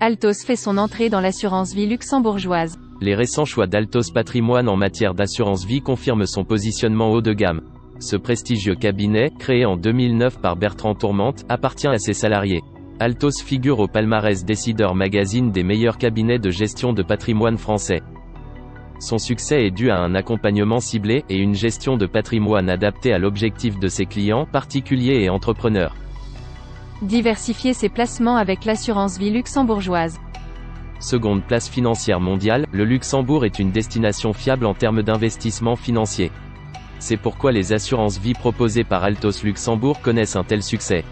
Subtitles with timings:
[0.00, 2.78] Altos fait son entrée dans l'assurance vie luxembourgeoise.
[3.00, 7.60] Les récents choix d'Altos Patrimoine en matière d'assurance vie confirment son positionnement haut de gamme.
[8.00, 12.62] Ce prestigieux cabinet, créé en 2009 par Bertrand Tourmente, appartient à ses salariés.
[12.98, 18.02] Altos figure au palmarès Décideur Magazine des meilleurs cabinets de gestion de patrimoine français.
[18.98, 23.18] Son succès est dû à un accompagnement ciblé et une gestion de patrimoine adaptée à
[23.18, 25.94] l'objectif de ses clients, particuliers et entrepreneurs.
[27.04, 30.18] Diversifier ses placements avec l'assurance vie luxembourgeoise.
[31.00, 36.32] Seconde place financière mondiale, le Luxembourg est une destination fiable en termes d'investissement financier.
[37.00, 41.04] C'est pourquoi les assurances vie proposées par Altos Luxembourg connaissent un tel succès.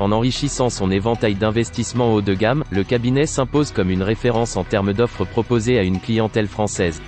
[0.00, 4.64] En enrichissant son éventail d'investissements haut de gamme, le cabinet s'impose comme une référence en
[4.64, 7.02] termes d'offres proposées à une clientèle française.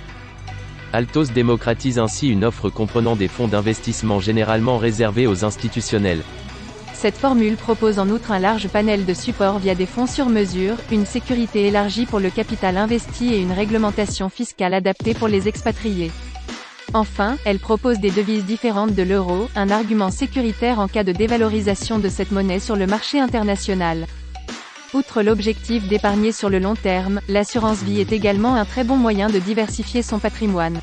[0.93, 6.21] Altos démocratise ainsi une offre comprenant des fonds d'investissement généralement réservés aux institutionnels.
[6.99, 10.77] Cette formule propose en outre un large panel de supports via des fonds sur mesure,
[10.91, 16.09] une sécurité élargie pour le capital investi et une réglementation fiscale adaptée pour les expatriés.
[16.95, 21.99] Enfin, elle propose des devises différentes de l'euro, un argument sécuritaire en cas de dévalorisation
[21.99, 24.07] de cette monnaie sur le marché international.
[24.95, 29.29] Outre l'objectif d'épargner sur le long terme, l'assurance vie est également un très bon moyen
[29.29, 30.81] de diversifier son patrimoine.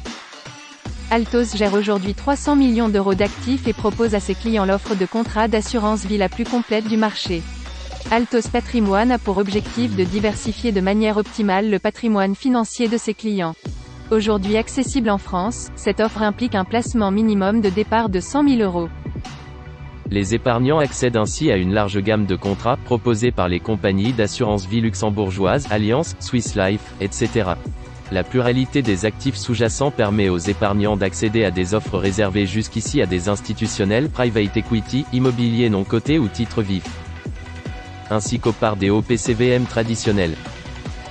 [1.11, 5.49] Altos gère aujourd'hui 300 millions d'euros d'actifs et propose à ses clients l'offre de contrat
[5.49, 7.43] d'assurance vie la plus complète du marché.
[8.11, 13.15] Altos Patrimoine a pour objectif de diversifier de manière optimale le patrimoine financier de ses
[13.15, 13.55] clients.
[14.11, 18.63] Aujourd'hui accessible en France, cette offre implique un placement minimum de départ de 100 000
[18.63, 18.89] euros.
[20.11, 24.67] Les épargnants accèdent ainsi à une large gamme de contrats proposés par les compagnies d'assurance
[24.67, 27.53] vie luxembourgeoises, Allianz, Swiss Life, etc.
[28.13, 33.07] La pluralité des actifs sous-jacents permet aux épargnants d'accéder à des offres réservées jusqu'ici à
[33.07, 36.91] des institutionnels, private equity, immobilier non coté ou titres vifs.
[38.11, 40.35] Ainsi qu'au part des OPCVM traditionnels.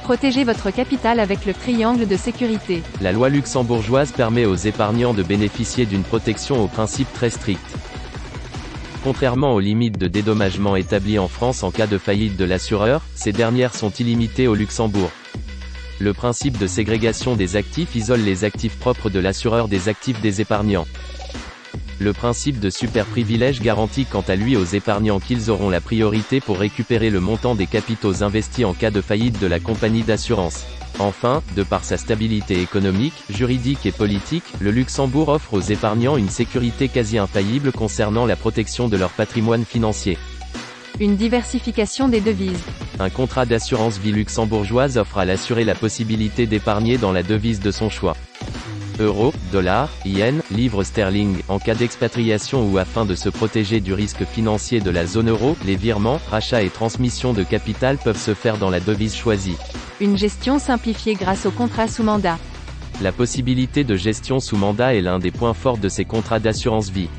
[0.03, 2.83] Protégez votre capital avec le triangle de sécurité.
[3.01, 7.59] La loi luxembourgeoise permet aux épargnants de bénéficier d'une protection aux principes très stricts.
[9.03, 13.31] Contrairement aux limites de dédommagement établies en France en cas de faillite de l'assureur, ces
[13.31, 15.09] dernières sont illimitées au Luxembourg.
[15.99, 20.41] Le principe de ségrégation des actifs isole les actifs propres de l'assureur des actifs des
[20.41, 20.87] épargnants.
[21.99, 26.41] Le principe de super privilège garantit quant à lui aux épargnants qu'ils auront la priorité
[26.41, 30.65] pour récupérer le montant des capitaux investis en cas de faillite de la compagnie d'assurance.
[30.99, 36.29] Enfin, de par sa stabilité économique, juridique et politique, le Luxembourg offre aux épargnants une
[36.29, 40.17] sécurité quasi infaillible concernant la protection de leur patrimoine financier.
[40.99, 42.63] Une diversification des devises.
[43.03, 47.69] Un contrat d'assurance vie luxembourgeoise offre à l'assuré la possibilité d'épargner dans la devise de
[47.69, 48.15] son choix.
[48.97, 54.23] Euro, dollars, yen, livres sterling, en cas d'expatriation ou afin de se protéger du risque
[54.23, 58.57] financier de la zone euro, les virements, rachats et transmissions de capital peuvent se faire
[58.57, 59.57] dans la devise choisie.
[59.99, 62.37] Une gestion simplifiée grâce au contrat sous mandat.
[63.01, 66.89] La possibilité de gestion sous mandat est l'un des points forts de ces contrats d'assurance
[66.89, 67.09] vie.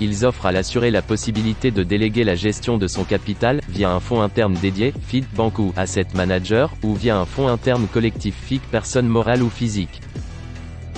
[0.00, 4.00] Ils offrent à l'assuré la possibilité de déléguer la gestion de son capital, via un
[4.00, 8.62] fonds interne dédié, FID, banque ou Asset Manager, ou via un fonds interne collectif FIC,
[8.70, 10.00] personne morale ou physique.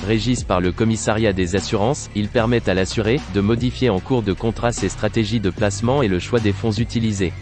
[0.07, 4.33] Régis par le commissariat des assurances, ils permettent à l'assuré, de modifier en cours de
[4.33, 7.33] contrat ses stratégies de placement et le choix des fonds utilisés.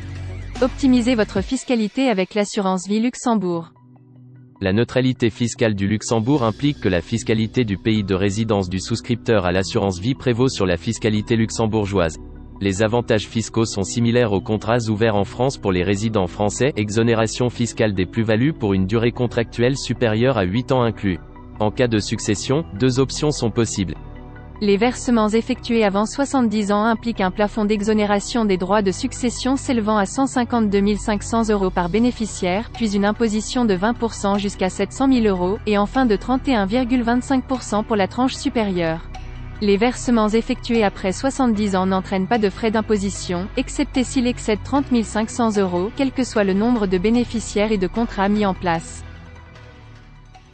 [0.61, 3.74] Optimisez votre fiscalité avec l'assurance vie Luxembourg.
[4.65, 9.45] La neutralité fiscale du Luxembourg implique que la fiscalité du pays de résidence du souscripteur
[9.45, 12.17] à l'assurance vie prévaut sur la fiscalité luxembourgeoise.
[12.63, 17.51] Les avantages fiscaux sont similaires aux contrats ouverts en France pour les résidents français, exonération
[17.51, 21.19] fiscale des plus-values pour une durée contractuelle supérieure à 8 ans inclus.
[21.61, 23.97] En cas de succession, deux options sont possibles.
[24.65, 29.99] Les versements effectués avant 70 ans impliquent un plafond d'exonération des droits de succession s'élevant
[29.99, 35.59] à 152 500 euros par bénéficiaire, puis une imposition de 20% jusqu'à 700 000 euros,
[35.67, 39.11] et enfin de 31,25% pour la tranche supérieure.
[39.61, 44.87] Les versements effectués après 70 ans n'entraînent pas de frais d'imposition, excepté s'il excède 30
[45.05, 49.05] 500 euros, quel que soit le nombre de bénéficiaires et de contrats mis en place.